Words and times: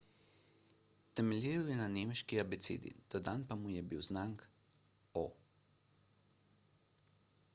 temeljil 1.19 1.67
je 1.71 1.75
na 1.81 1.89
nemški 1.95 2.39
abecedi 2.43 2.93
dodan 3.15 3.45
pa 3.51 3.59
mu 3.65 3.73
je 3.75 3.83
bil 3.91 4.01
znak 4.07 4.41
õ/õ 4.45 5.29